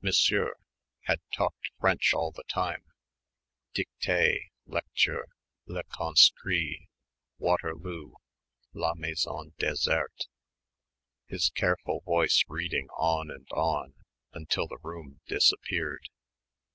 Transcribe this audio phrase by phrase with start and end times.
[0.00, 0.54] Monsieur...
[1.02, 2.82] had talked French all the time...
[3.76, 4.44] dictées...
[4.64, 5.28] lectures...
[5.66, 6.88] Le Conscrit...
[7.36, 8.12] Waterloo...
[8.72, 10.28] La Maison Déserte...
[11.26, 13.92] his careful voice reading on and on...
[14.32, 16.08] until the room disappeared....